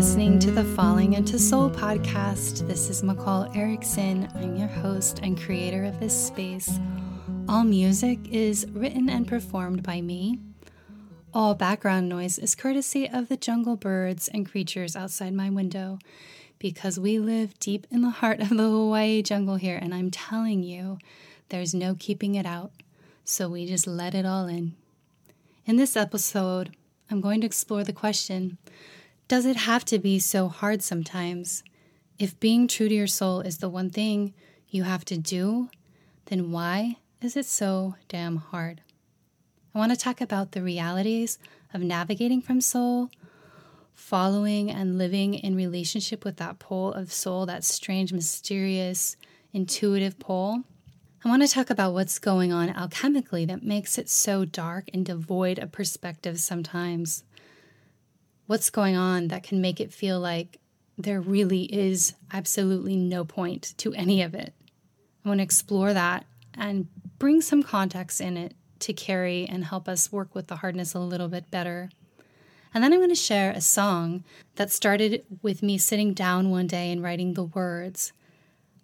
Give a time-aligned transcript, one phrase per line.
[0.00, 2.66] listening to the Falling into Soul podcast.
[2.66, 4.30] This is McCall Erickson.
[4.34, 6.80] I'm your host and creator of this space.
[7.46, 10.38] All music is written and performed by me.
[11.34, 15.98] All background noise is courtesy of the jungle birds and creatures outside my window
[16.58, 20.62] because we live deep in the heart of the Hawaii jungle here, and I'm telling
[20.62, 20.96] you,
[21.50, 22.72] there's no keeping it out.
[23.22, 24.72] So we just let it all in.
[25.66, 26.74] In this episode,
[27.10, 28.56] I'm going to explore the question
[29.30, 31.62] Does it have to be so hard sometimes?
[32.18, 34.34] If being true to your soul is the one thing
[34.68, 35.70] you have to do,
[36.24, 38.80] then why is it so damn hard?
[39.72, 41.38] I want to talk about the realities
[41.72, 43.08] of navigating from soul,
[43.94, 49.16] following and living in relationship with that pole of soul, that strange, mysterious,
[49.52, 50.64] intuitive pole
[51.22, 55.04] I want to talk about what's going on alchemically that makes it so dark and
[55.04, 57.24] devoid of perspective sometimes.
[58.50, 60.58] What's going on that can make it feel like
[60.98, 64.52] there really is absolutely no point to any of it.
[65.24, 66.88] I want to explore that and
[67.20, 70.98] bring some context in it to carry and help us work with the hardness a
[70.98, 71.90] little bit better.
[72.74, 74.24] And then I'm going to share a song
[74.56, 78.12] that started with me sitting down one day and writing the words.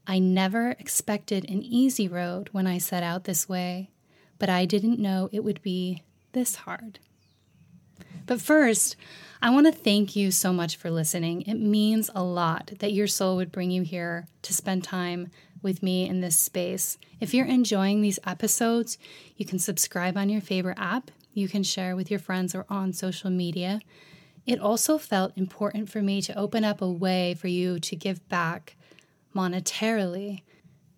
[0.06, 3.90] I never expected an easy road when I set out this way,
[4.38, 7.00] but I didn't know it would be this hard.
[8.26, 8.94] But first,
[9.42, 11.42] I want to thank you so much for listening.
[11.42, 15.28] It means a lot that your soul would bring you here to spend time
[15.62, 16.96] with me in this space.
[17.20, 18.98] If you're enjoying these episodes,
[19.36, 22.94] you can subscribe on your favorite app, you can share with your friends or on
[22.94, 23.80] social media.
[24.46, 28.26] It also felt important for me to open up a way for you to give
[28.28, 28.76] back
[29.34, 30.42] monetarily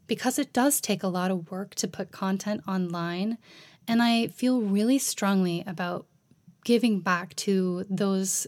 [0.06, 3.39] because it does take a lot of work to put content online.
[3.89, 6.06] And I feel really strongly about
[6.69, 8.47] giving back to those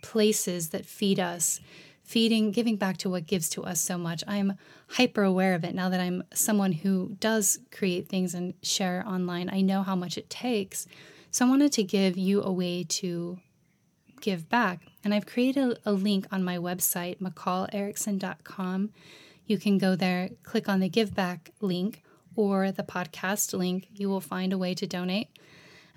[0.00, 1.60] places that feed us,
[2.04, 4.22] feeding, giving back to what gives to us so much.
[4.28, 4.52] I'm
[4.90, 9.50] hyper aware of it now that I'm someone who does create things and share online.
[9.50, 10.86] I know how much it takes.
[11.32, 13.40] So I wanted to give you a way to
[14.20, 14.82] give back.
[15.02, 18.90] And I've created a, link on my website, mccallerickson.com.
[19.46, 22.04] You can go there, click on the give back link
[22.36, 23.88] or the podcast link.
[23.96, 25.30] You will find a way to donate.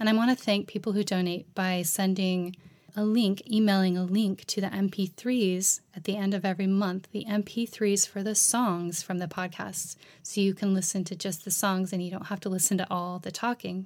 [0.01, 2.55] And I want to thank people who donate by sending
[2.95, 7.23] a link, emailing a link to the MP3s at the end of every month, the
[7.29, 9.95] MP3s for the songs from the podcasts.
[10.23, 12.87] So you can listen to just the songs and you don't have to listen to
[12.89, 13.85] all the talking.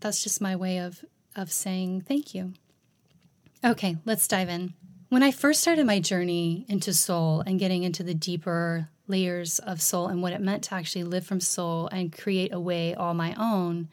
[0.00, 1.02] That's just my way of,
[1.34, 2.52] of saying thank you.
[3.64, 4.74] Okay, let's dive in.
[5.08, 9.80] When I first started my journey into soul and getting into the deeper layers of
[9.80, 13.14] soul and what it meant to actually live from soul and create a way all
[13.14, 13.88] my own,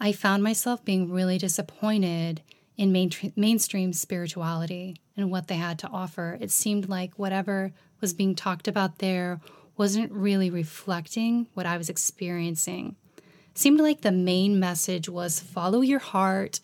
[0.00, 2.42] I found myself being really disappointed
[2.78, 6.38] in main, mainstream spirituality and what they had to offer.
[6.40, 9.40] It seemed like whatever was being talked about there
[9.76, 12.96] wasn't really reflecting what I was experiencing.
[13.18, 16.60] It seemed like the main message was follow your heart,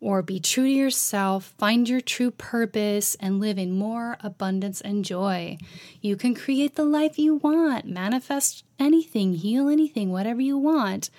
[0.00, 5.04] or be true to yourself, find your true purpose, and live in more abundance and
[5.04, 5.58] joy.
[6.00, 11.10] You can create the life you want, manifest anything, heal anything, whatever you want.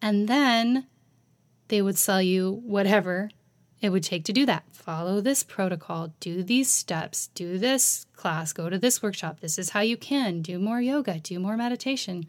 [0.00, 0.86] And then
[1.68, 3.30] they would sell you whatever
[3.80, 4.64] it would take to do that.
[4.72, 9.40] Follow this protocol, do these steps, do this class, go to this workshop.
[9.40, 12.26] This is how you can do more yoga, do more meditation.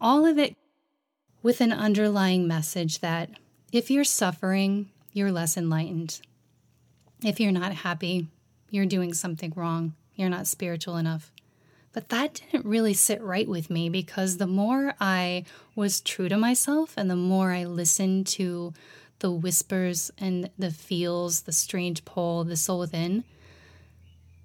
[0.00, 0.56] All of it
[1.42, 3.30] with an underlying message that
[3.72, 6.20] if you're suffering, you're less enlightened.
[7.24, 8.28] If you're not happy,
[8.70, 9.94] you're doing something wrong.
[10.14, 11.30] You're not spiritual enough.
[11.92, 15.44] But that didn't really sit right with me because the more I
[15.74, 18.72] was true to myself and the more I listened to
[19.18, 23.24] the whispers and the feels, the strange pull, the soul within,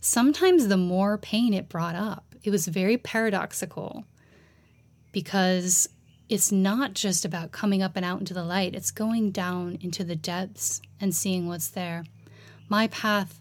[0.01, 2.35] sometimes the more pain it brought up.
[2.43, 4.05] It was very paradoxical
[5.11, 5.89] because
[6.29, 10.03] it's not just about coming up and out into the light, it's going down into
[10.03, 12.03] the depths and seeing what's there.
[12.69, 13.39] My path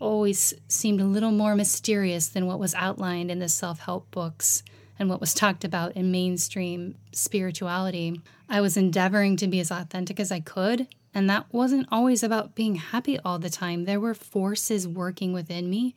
[0.00, 4.62] always seemed a little more mysterious than what was outlined in the self help books
[4.98, 8.20] and what was talked about in mainstream spirituality.
[8.48, 12.54] I was endeavoring to be as authentic as I could, and that wasn't always about
[12.54, 13.84] being happy all the time.
[13.84, 15.94] There were forces working within me,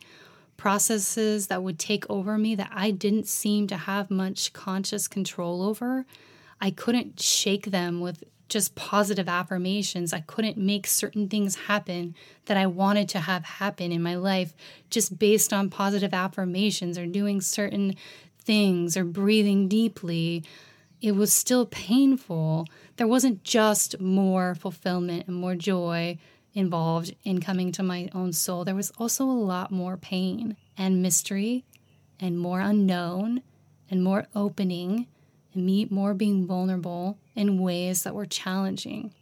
[0.56, 5.62] processes that would take over me that I didn't seem to have much conscious control
[5.62, 6.06] over
[6.60, 10.12] I couldn't shake them with just positive affirmations.
[10.12, 12.14] I couldn't make certain things happen
[12.46, 14.54] that I wanted to have happen in my life
[14.90, 17.94] just based on positive affirmations or doing certain
[18.40, 20.44] things or breathing deeply.
[21.00, 22.66] It was still painful.
[22.96, 26.18] There wasn't just more fulfillment and more joy
[26.54, 31.02] involved in coming to my own soul, there was also a lot more pain and
[31.02, 31.64] mystery
[32.20, 33.42] and more unknown
[33.90, 35.06] and more opening
[35.58, 39.12] and me more being vulnerable in ways that were challenging.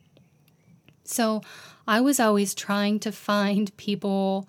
[1.03, 1.41] So
[1.87, 4.49] I was always trying to find people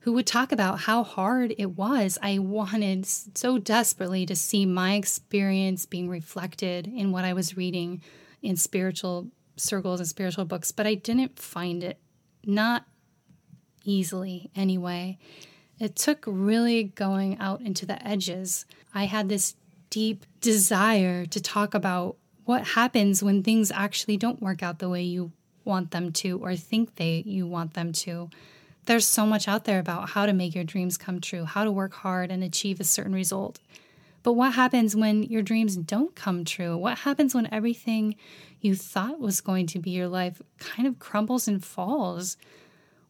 [0.00, 2.18] who would talk about how hard it was.
[2.22, 8.02] I wanted so desperately to see my experience being reflected in what I was reading
[8.42, 11.98] in spiritual circles and spiritual books, but I didn't find it.
[12.44, 12.86] Not
[13.84, 15.18] easily, anyway.
[15.78, 18.64] It took really going out into the edges.
[18.94, 19.54] I had this
[19.90, 25.02] deep desire to talk about what happens when things actually don't work out the way
[25.02, 25.32] you
[25.64, 28.30] want them to or think they you want them to.
[28.86, 31.70] There's so much out there about how to make your dreams come true, how to
[31.70, 33.60] work hard and achieve a certain result.
[34.22, 36.76] But what happens when your dreams don't come true?
[36.76, 38.16] What happens when everything
[38.60, 42.36] you thought was going to be your life kind of crumbles and falls?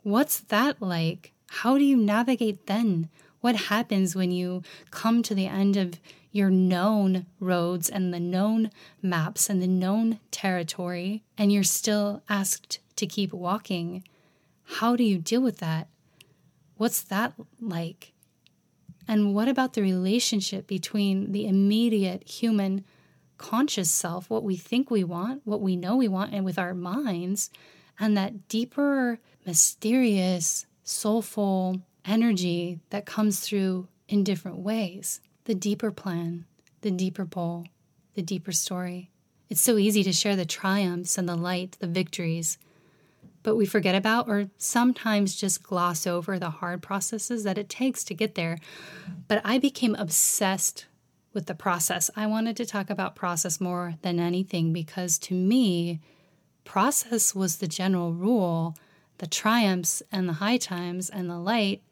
[0.02, 1.32] What's that like?
[1.48, 3.08] How do you navigate then?
[3.40, 5.98] What happens when you come to the end of
[6.30, 8.70] your known roads and the known
[9.02, 14.04] maps and the known territory, and you're still asked to keep walking?
[14.64, 15.88] How do you deal with that?
[16.76, 18.12] What's that like?
[19.08, 22.84] And what about the relationship between the immediate human
[23.38, 26.74] conscious self, what we think we want, what we know we want, and with our
[26.74, 27.50] minds,
[27.98, 35.20] and that deeper, mysterious, soulful energy that comes through in different ways?
[35.44, 36.46] The deeper plan,
[36.80, 37.66] the deeper pull,
[38.14, 39.10] the deeper story.
[39.48, 42.58] It's so easy to share the triumphs and the light, the victories
[43.42, 48.04] but we forget about or sometimes just gloss over the hard processes that it takes
[48.04, 48.58] to get there.
[49.28, 50.86] But I became obsessed
[51.32, 52.10] with the process.
[52.16, 56.00] I wanted to talk about process more than anything because to me,
[56.64, 58.76] process was the general rule.
[59.18, 61.82] The triumphs and the high times and the light,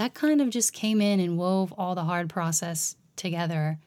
[0.00, 3.78] that kind of just came in and wove all the hard process together.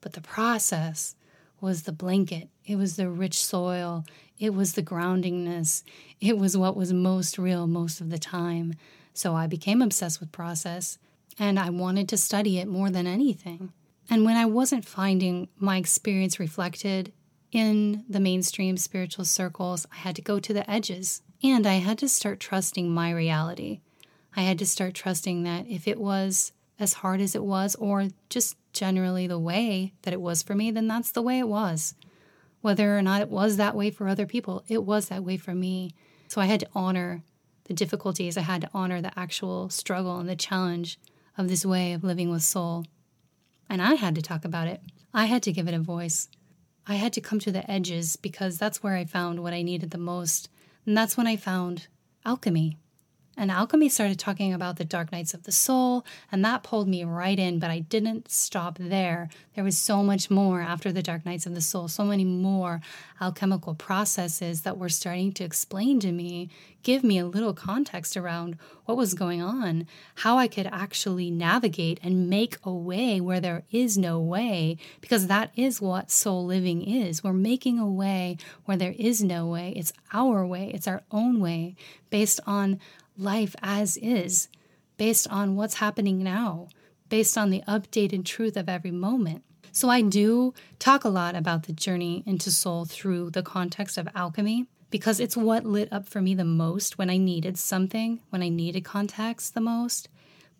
[0.00, 1.14] But the process
[1.60, 4.06] was the blanket, it was the rich soil,
[4.38, 5.82] it was the groundingness.
[6.22, 8.76] It was what was most real most of the time.
[9.12, 10.96] So I became obsessed with process
[11.38, 13.70] and I wanted to study it more than anything.
[14.08, 17.12] And when I wasn't finding my experience reflected
[17.52, 21.98] in the mainstream spiritual circles, I had to go to the edges and I had
[21.98, 23.80] to start trusting my reality.
[24.36, 28.08] I had to start trusting that if it was as hard as it was, or
[28.28, 31.94] just generally the way that it was for me, then that's the way it was.
[32.60, 35.54] Whether or not it was that way for other people, it was that way for
[35.54, 35.92] me.
[36.28, 37.22] So I had to honor
[37.64, 38.36] the difficulties.
[38.36, 40.98] I had to honor the actual struggle and the challenge
[41.36, 42.84] of this way of living with soul.
[43.68, 44.80] And I had to talk about it.
[45.12, 46.28] I had to give it a voice.
[46.86, 49.90] I had to come to the edges because that's where I found what I needed
[49.90, 50.48] the most.
[50.86, 51.86] And that's when I found
[52.24, 52.78] alchemy.
[53.40, 57.04] And alchemy started talking about the dark nights of the soul, and that pulled me
[57.04, 59.30] right in, but I didn't stop there.
[59.54, 62.80] There was so much more after the dark nights of the soul, so many more
[63.20, 66.50] alchemical processes that were starting to explain to me,
[66.82, 69.86] give me a little context around what was going on,
[70.16, 75.28] how I could actually navigate and make a way where there is no way, because
[75.28, 77.22] that is what soul living is.
[77.22, 79.74] We're making a way where there is no way.
[79.76, 81.76] It's our way, it's our own way
[82.10, 82.80] based on
[83.18, 84.48] life as is,
[84.96, 86.68] based on what's happening now,
[87.08, 89.42] based on the updated truth of every moment.
[89.72, 94.08] So I do talk a lot about the journey into soul through the context of
[94.14, 98.42] alchemy because it's what lit up for me the most when I needed something, when
[98.42, 100.08] I needed context the most.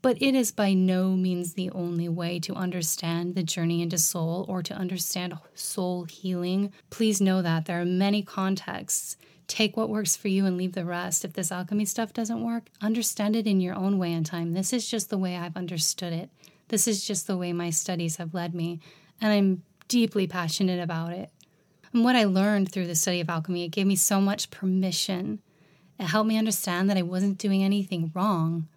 [0.01, 4.47] But it is by no means the only way to understand the journey into soul
[4.49, 6.73] or to understand soul healing.
[6.91, 9.17] Please know that there are many contexts
[9.49, 11.25] take what works for you and leave the rest.
[11.25, 14.53] If this alchemy stuff doesn't work, understand it in your own way and time.
[14.53, 16.31] This is just the way I've understood it.
[16.69, 18.79] This is just the way my studies have led me,
[19.21, 21.31] and I'm deeply passionate about it.
[21.93, 25.41] And what I learned through the study of alchemy, it gave me so much permission.
[25.99, 28.69] It helped me understand that I wasn't doing anything wrong.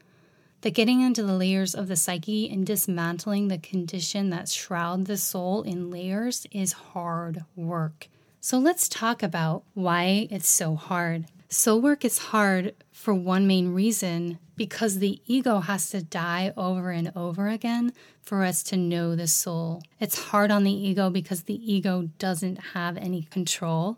[0.61, 5.17] That getting into the layers of the psyche and dismantling the condition that shrouds the
[5.17, 8.07] soul in layers is hard work.
[8.43, 11.25] So let's talk about why it's so hard.
[11.47, 16.89] Soul work is hard for one main reason because the ego has to die over
[16.89, 17.93] and over again
[18.23, 19.83] for us to know the soul.
[19.99, 23.95] It's hard on the ego because the ego doesn't have any control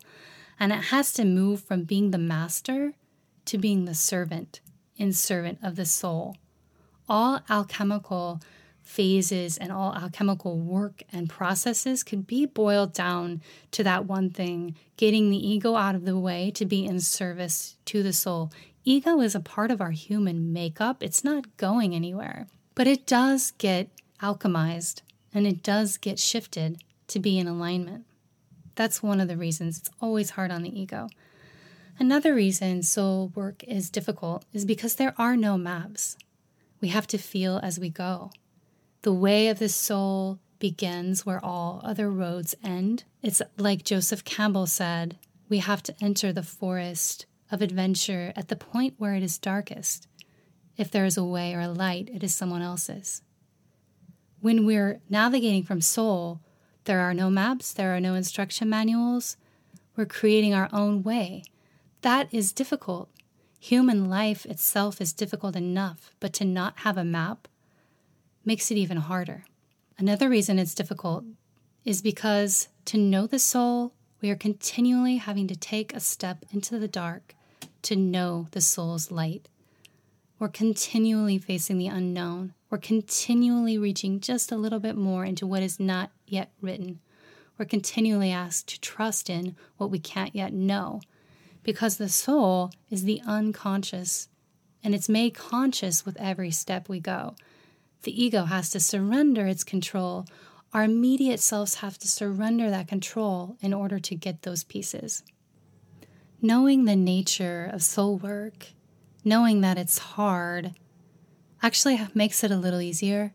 [0.60, 2.92] and it has to move from being the master
[3.46, 4.60] to being the servant
[4.98, 6.36] in servant of the soul.
[7.08, 8.42] All alchemical
[8.84, 14.76] phases and all alchemical work and processes could be boiled down to that one thing
[14.96, 18.52] getting the ego out of the way to be in service to the soul.
[18.84, 23.52] Ego is a part of our human makeup, it's not going anywhere, but it does
[23.52, 23.88] get
[24.20, 25.00] alchemized
[25.32, 28.04] and it does get shifted to be in alignment.
[28.74, 31.08] That's one of the reasons it's always hard on the ego.
[31.98, 36.16] Another reason soul work is difficult is because there are no maps.
[36.80, 38.30] We have to feel as we go.
[39.04, 43.04] The way of the soul begins where all other roads end.
[43.20, 45.18] It's like Joseph Campbell said
[45.50, 50.08] we have to enter the forest of adventure at the point where it is darkest.
[50.78, 53.20] If there is a way or a light, it is someone else's.
[54.40, 56.40] When we're navigating from soul,
[56.84, 59.36] there are no maps, there are no instruction manuals.
[59.96, 61.44] We're creating our own way.
[62.00, 63.10] That is difficult.
[63.60, 67.48] Human life itself is difficult enough, but to not have a map
[68.44, 69.44] makes it even harder.
[69.98, 71.24] Another reason it's difficult
[71.84, 76.78] is because to know the soul, we are continually having to take a step into
[76.78, 77.34] the dark
[77.82, 79.48] to know the soul's light.
[80.38, 82.54] We're continually facing the unknown.
[82.70, 87.00] We're continually reaching just a little bit more into what is not yet written.
[87.56, 91.00] We're continually asked to trust in what we can't yet know
[91.62, 94.28] because the soul is the unconscious
[94.82, 97.36] and it's made conscious with every step we go.
[98.04, 100.26] The ego has to surrender its control.
[100.74, 105.22] Our immediate selves have to surrender that control in order to get those pieces.
[106.42, 108.66] Knowing the nature of soul work,
[109.24, 110.74] knowing that it's hard,
[111.62, 113.32] actually makes it a little easier.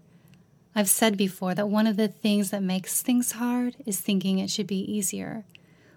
[0.76, 4.52] I've said before that one of the things that makes things hard is thinking it
[4.52, 5.46] should be easier.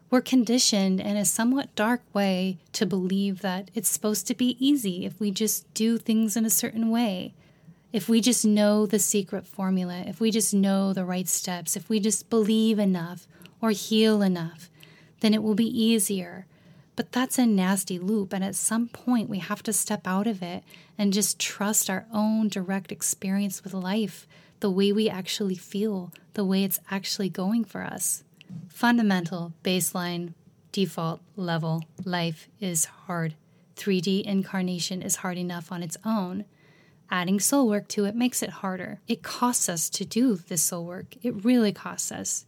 [0.08, 5.04] We're conditioned in a somewhat dark way to believe that it's supposed to be easy
[5.04, 7.34] if we just do things in a certain way.
[7.92, 11.90] If we just know the secret formula, if we just know the right steps, if
[11.90, 13.26] we just believe enough
[13.60, 14.70] or heal enough,
[15.20, 16.46] then it will be easier.
[16.96, 20.42] But that's a nasty loop, and at some point we have to step out of
[20.42, 20.64] it
[20.96, 24.26] and just trust our own direct experience with life,
[24.60, 28.24] the way we actually feel, the way it's actually going for us.
[28.68, 30.32] Fundamental, baseline,
[30.70, 33.34] default level life is hard.
[33.76, 36.46] 3D incarnation is hard enough on its own.
[37.12, 39.02] Adding soul work to it makes it harder.
[39.06, 41.14] It costs us to do this soul work.
[41.22, 42.46] It really costs us.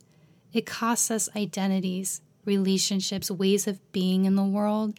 [0.55, 4.99] It costs us identities, relationships, ways of being in the world.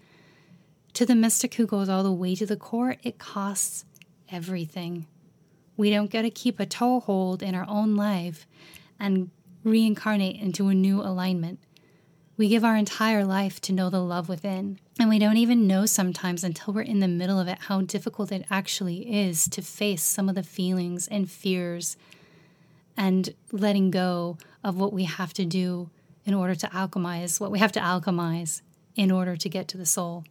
[0.94, 3.86] To the mystic who goes all the way to the core, it costs
[4.32, 5.08] everything.
[5.78, 8.46] We don't get to keep a toehold in our own life
[9.00, 9.32] and
[9.64, 11.60] reincarnate into a new alignment.
[12.38, 14.80] We give our entire life to know the love within.
[15.00, 18.32] And we don't even know sometimes until we're in the middle of it how difficult
[18.32, 21.96] it actually is to face some of the feelings and fears
[22.98, 25.90] and letting go of what we have to do
[26.26, 28.62] in order to alchemize, what we have to alchemize
[28.96, 30.26] in order to get to the soul.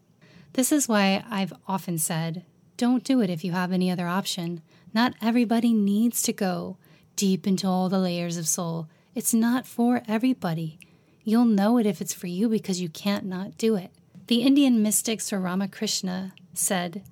[0.54, 2.44] This is why I've often said
[2.76, 4.60] don't do it if you have any other option.
[4.92, 6.76] Not everybody needs to go
[7.16, 8.88] deep into all the layers of soul.
[9.14, 10.78] It's not for everybody.
[11.26, 13.90] You'll know it if it's for you because you can't not do it.
[14.26, 17.02] The Indian mystic Sri Ramakrishna said,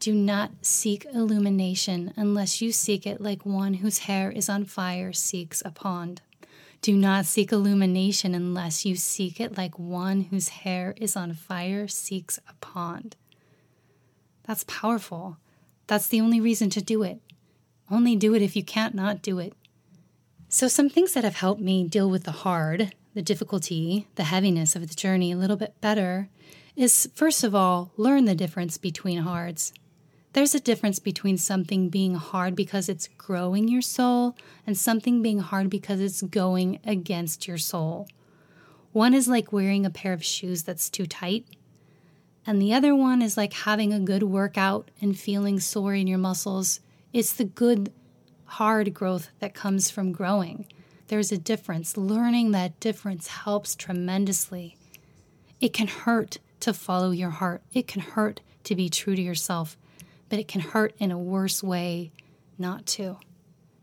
[0.00, 5.12] Do not seek illumination unless you seek it like one whose hair is on fire
[5.12, 6.22] seeks a pond.
[6.80, 11.88] Do not seek illumination unless you seek it like one whose hair is on fire
[11.88, 13.16] seeks a pond.
[14.44, 15.36] That's powerful.
[15.88, 17.20] That's the only reason to do it.
[17.90, 19.52] Only do it if you can't not do it.
[20.48, 24.76] So, some things that have helped me deal with the hard, the difficulty, the heaviness
[24.76, 26.28] of the journey a little bit better
[26.76, 29.72] is first of all, learn the difference between hards.
[30.34, 35.40] There's a difference between something being hard because it's growing your soul and something being
[35.40, 38.06] hard because it's going against your soul.
[38.92, 41.44] One is like wearing a pair of shoes that's too tight,
[42.46, 46.18] and the other one is like having a good workout and feeling sore in your
[46.18, 46.78] muscles.
[47.12, 47.92] It's the good,
[48.44, 50.66] hard growth that comes from growing.
[51.08, 51.96] There's a difference.
[51.96, 54.76] Learning that difference helps tremendously.
[55.60, 59.76] It can hurt to follow your heart, it can hurt to be true to yourself
[60.28, 62.10] but it can hurt in a worse way
[62.58, 63.18] not to.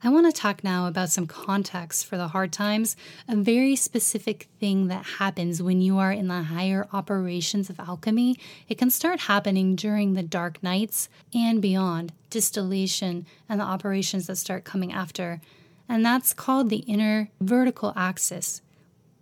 [0.03, 2.95] I want to talk now about some context for the hard times,
[3.27, 8.37] a very specific thing that happens when you are in the higher operations of alchemy.
[8.69, 14.35] It can start happening during the dark nights and beyond, distillation, and the operations that
[14.35, 15.41] start coming after.
[15.87, 18.61] And that's called the inner vertical axis.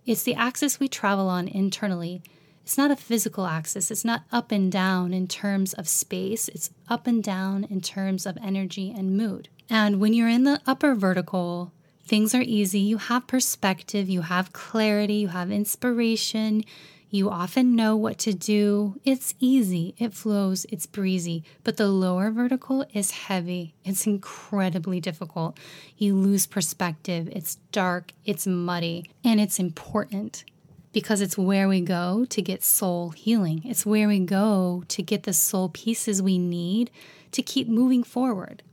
[0.06, 2.22] It's the axis we travel on internally
[2.64, 3.90] it's not a physical axis.
[3.90, 6.48] It's not up and down in terms of space.
[6.48, 9.50] It's up and down in terms of energy and mood.
[9.68, 11.72] And when you're in the upper vertical,
[12.06, 12.78] things are easy.
[12.78, 16.64] You have perspective, you have clarity, you have inspiration,
[17.14, 18.98] You often know what to do.
[19.04, 21.44] It's easy, it flows, it's breezy.
[21.62, 23.72] But the lower vertical is heavy.
[23.84, 25.56] It's incredibly difficult.
[25.96, 27.28] You lose perspective.
[27.30, 30.42] It's dark, it's muddy, and it's important
[30.92, 33.62] because it's where we go to get soul healing.
[33.64, 36.90] It's where we go to get the soul pieces we need
[37.30, 38.64] to keep moving forward.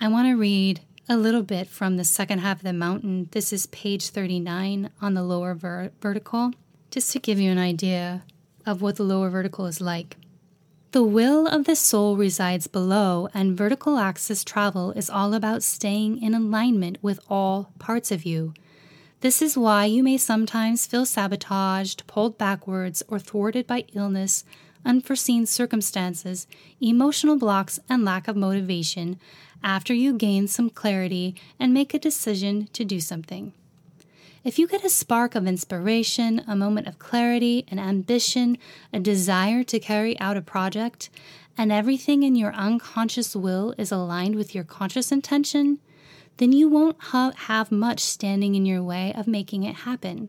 [0.00, 0.80] I want to read
[1.10, 3.28] a little bit from the second half of the mountain.
[3.32, 6.52] This is page 39 on the lower ver- vertical
[6.92, 8.22] just to give you an idea
[8.66, 10.18] of what the lower vertical is like.
[10.92, 16.22] The will of the soul resides below, and vertical axis travel is all about staying
[16.22, 18.52] in alignment with all parts of you.
[19.20, 24.44] This is why you may sometimes feel sabotaged, pulled backwards, or thwarted by illness,
[24.84, 26.46] unforeseen circumstances,
[26.78, 29.18] emotional blocks, and lack of motivation
[29.64, 33.54] after you gain some clarity and make a decision to do something.
[34.44, 38.58] If you get a spark of inspiration, a moment of clarity, an ambition,
[38.92, 41.10] a desire to carry out a project,
[41.56, 45.78] and everything in your unconscious will is aligned with your conscious intention,
[46.38, 50.28] then you won't ha- have much standing in your way of making it happen.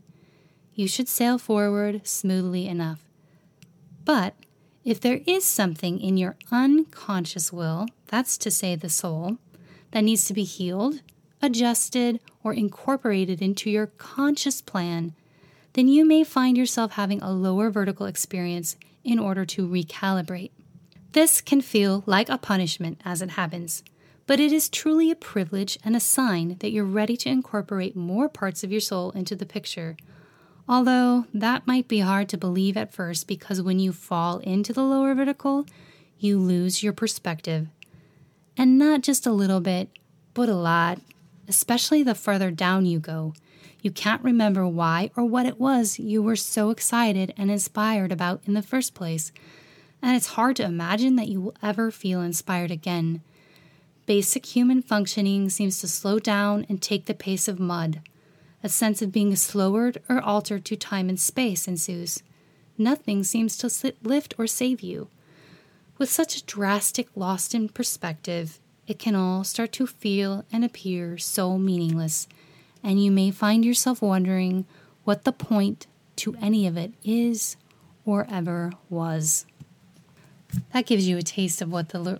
[0.75, 3.03] You should sail forward smoothly enough.
[4.05, 4.35] But
[4.83, 9.37] if there is something in your unconscious will, that's to say the soul,
[9.91, 11.01] that needs to be healed,
[11.43, 15.13] adjusted, or incorporated into your conscious plan,
[15.73, 20.51] then you may find yourself having a lower vertical experience in order to recalibrate.
[21.11, 23.83] This can feel like a punishment as it happens,
[24.25, 28.29] but it is truly a privilege and a sign that you're ready to incorporate more
[28.29, 29.97] parts of your soul into the picture.
[30.67, 34.83] Although that might be hard to believe at first because when you fall into the
[34.83, 35.65] lower vertical,
[36.17, 37.67] you lose your perspective.
[38.55, 39.89] And not just a little bit,
[40.33, 40.99] but a lot
[41.47, 43.33] especially the further down you go.
[43.81, 48.41] You can't remember why or what it was you were so excited and inspired about
[48.45, 49.31] in the first place.
[50.01, 53.21] And it's hard to imagine that you will ever feel inspired again.
[54.05, 58.01] Basic human functioning seems to slow down and take the pace of mud.
[58.63, 62.23] A sense of being slowed or altered to time and space ensues.
[62.77, 65.09] Nothing seems to lift or save you.
[65.97, 71.17] With such a drastic loss in perspective, it can all start to feel and appear
[71.17, 72.27] so meaningless,
[72.83, 74.65] and you may find yourself wondering
[75.03, 77.55] what the point to any of it is
[78.05, 79.45] or ever was.
[80.73, 82.19] That gives you a taste of what the lo-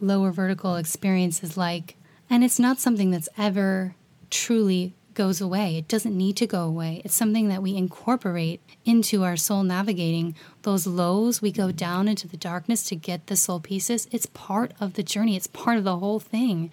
[0.00, 1.96] lower vertical experience is like,
[2.28, 3.94] and it's not something that's ever
[4.30, 5.76] truly goes away.
[5.76, 7.02] It doesn't need to go away.
[7.04, 10.34] It's something that we incorporate into our soul navigating.
[10.62, 14.08] Those lows, we go down into the darkness to get the soul pieces.
[14.10, 16.70] It's part of the journey, it's part of the whole thing.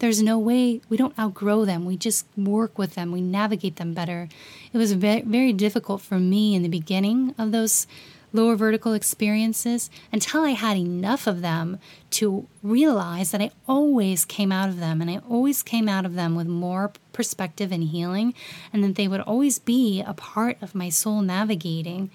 [0.00, 1.84] There's no way we don't outgrow them.
[1.84, 3.12] We just work with them.
[3.12, 4.28] We navigate them better.
[4.72, 7.86] It was very, very difficult for me in the beginning of those
[8.34, 11.78] lower vertical experiences until I had enough of them
[12.10, 16.14] to realize that I always came out of them and I always came out of
[16.14, 18.34] them with more perspective and healing,
[18.72, 22.10] and that they would always be a part of my soul navigating.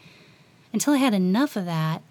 [0.73, 2.03] Until I had enough of that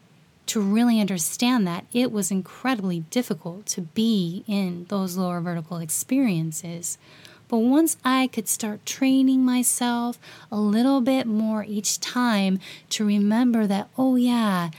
[0.46, 6.96] to really understand that it was incredibly difficult to be in those lower vertical experiences
[7.48, 10.18] but once I could start training myself
[10.52, 14.70] a little bit more each time to remember that, oh, yeah,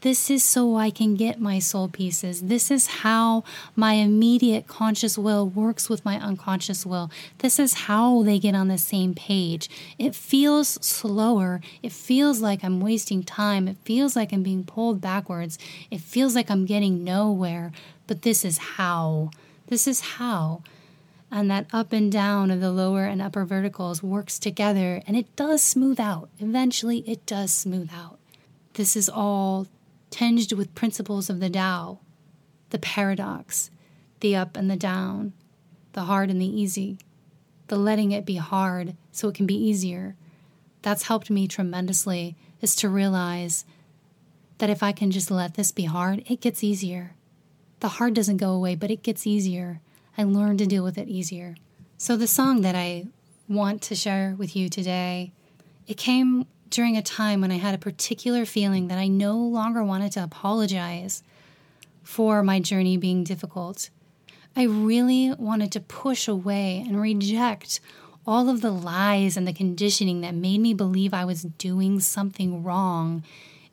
[0.00, 2.42] this is so I can get my soul pieces.
[2.42, 3.42] This is how
[3.74, 7.10] my immediate conscious will works with my unconscious will.
[7.38, 9.68] This is how they get on the same page.
[9.98, 11.60] It feels slower.
[11.82, 13.66] It feels like I'm wasting time.
[13.66, 15.58] It feels like I'm being pulled backwards.
[15.90, 17.72] It feels like I'm getting nowhere.
[18.06, 19.30] But this is how.
[19.66, 20.62] This is how
[21.30, 25.34] and that up and down of the lower and upper verticals works together and it
[25.36, 26.30] does smooth out.
[26.38, 28.18] Eventually, it does smooth out.
[28.74, 29.66] This is all
[30.10, 31.98] tinged with principles of the Tao,
[32.70, 33.70] the paradox,
[34.20, 35.32] the up and the down,
[35.92, 36.98] the hard and the easy,
[37.68, 40.16] the letting it be hard so it can be easier.
[40.82, 43.64] That's helped me tremendously, is to realize
[44.58, 47.14] that if I can just let this be hard, it gets easier.
[47.80, 49.80] The hard doesn't go away, but it gets easier.
[50.18, 51.54] I learned to deal with it easier.
[51.96, 53.06] So, the song that I
[53.48, 55.30] want to share with you today,
[55.86, 59.84] it came during a time when I had a particular feeling that I no longer
[59.84, 61.22] wanted to apologize
[62.02, 63.90] for my journey being difficult.
[64.56, 67.78] I really wanted to push away and reject
[68.26, 72.64] all of the lies and the conditioning that made me believe I was doing something
[72.64, 73.22] wrong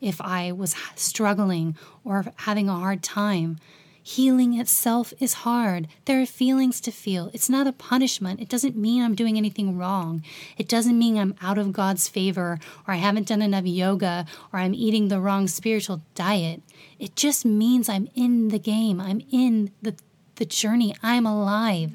[0.00, 3.58] if I was struggling or having a hard time.
[4.06, 5.88] Healing itself is hard.
[6.04, 7.28] There are feelings to feel.
[7.34, 8.40] It's not a punishment.
[8.40, 10.22] It doesn't mean I'm doing anything wrong.
[10.56, 14.60] It doesn't mean I'm out of God's favor or I haven't done enough yoga or
[14.60, 16.62] I'm eating the wrong spiritual diet.
[17.00, 19.00] It just means I'm in the game.
[19.00, 19.96] I'm in the,
[20.36, 20.94] the journey.
[21.02, 21.90] I'm alive.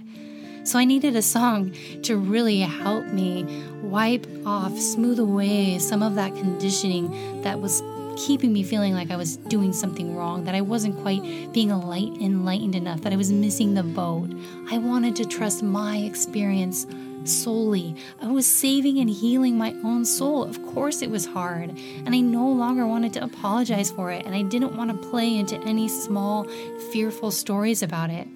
[0.65, 3.45] So I needed a song to really help me
[3.81, 7.81] wipe off, smooth away some of that conditioning that was
[8.17, 12.13] keeping me feeling like I was doing something wrong, that I wasn't quite being light
[12.21, 14.29] enlightened enough, that I was missing the boat.
[14.69, 16.85] I wanted to trust my experience
[17.23, 17.95] solely.
[18.21, 20.43] I was saving and healing my own soul.
[20.43, 24.35] Of course, it was hard, and I no longer wanted to apologize for it, and
[24.35, 26.45] I didn't want to play into any small,
[26.91, 28.27] fearful stories about it.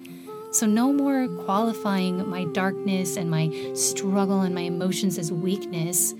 [0.52, 6.14] So, no more qualifying my darkness and my struggle and my emotions as weakness.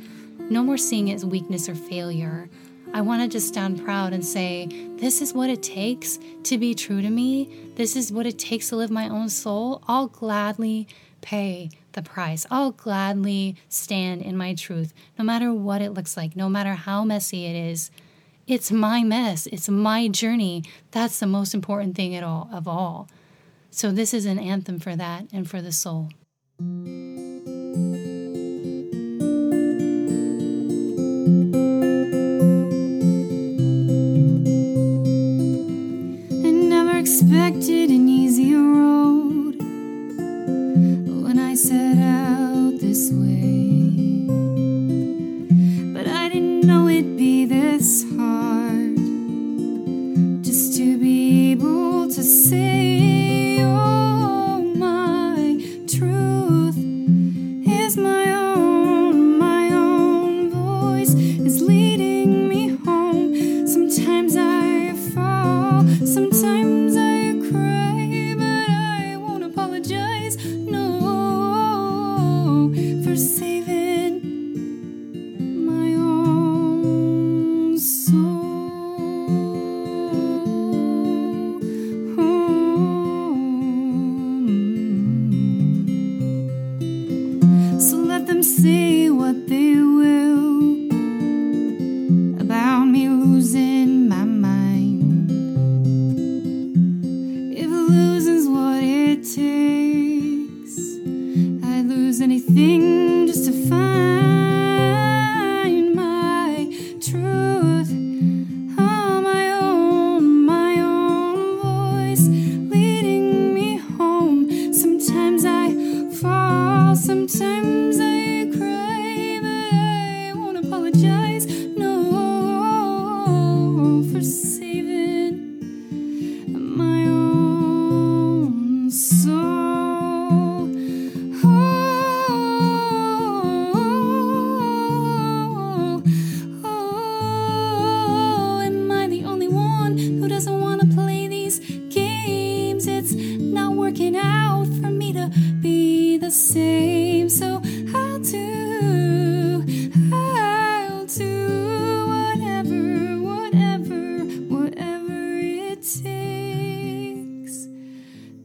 [0.51, 2.51] No more seeing it as weakness or failure.
[2.97, 7.03] I wanted to stand proud and say, This is what it takes to be true
[7.03, 7.71] to me.
[7.75, 9.83] This is what it takes to live my own soul.
[9.87, 10.89] I'll gladly
[11.21, 12.47] pay the price.
[12.51, 17.05] I'll gladly stand in my truth, no matter what it looks like, no matter how
[17.05, 17.91] messy it is.
[18.47, 20.65] It's my mess, it's my journey.
[20.91, 23.11] That's the most important thing at all of all.
[23.71, 26.09] So this is an anthem for that and for the soul.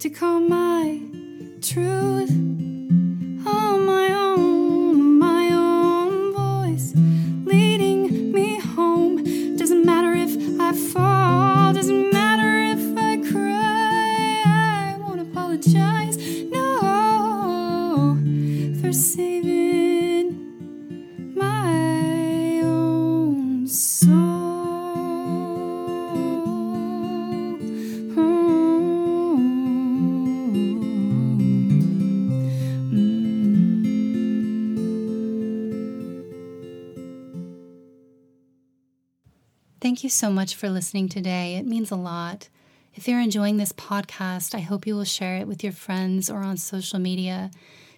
[0.03, 0.19] Thank
[1.75, 2.50] you
[40.11, 41.55] so much for listening today.
[41.55, 42.49] It means a lot.
[42.93, 46.39] If you're enjoying this podcast, I hope you will share it with your friends or
[46.39, 47.51] on social media.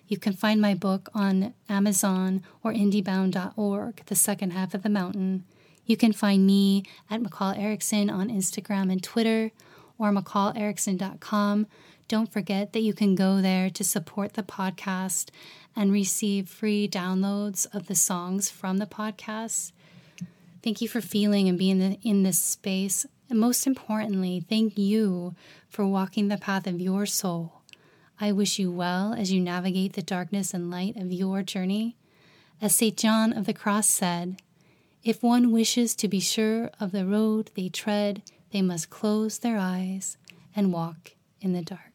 [0.08, 5.46] You can find my book on Amazon or indiebound.org, The Second Half of the Mountain.
[5.86, 9.52] You can find me at McCall Erickson on Instagram and Twitter
[9.98, 11.68] or McCallErickson.com.
[12.08, 15.30] Don't forget that you can go there to support the podcast
[15.76, 19.72] and receive free downloads of the songs from the podcast.
[20.64, 23.06] Thank you for feeling and being in this space.
[23.30, 25.36] And most importantly, thank you
[25.68, 27.62] for walking the path of your soul.
[28.20, 31.98] I wish you well as you navigate the darkness and light of your journey.
[32.62, 32.96] As St.
[32.96, 34.42] John of the Cross said,
[35.04, 38.22] if one wishes to be sure of the road they tread,
[38.52, 40.18] they must close their eyes
[40.56, 41.93] and walk in the dark.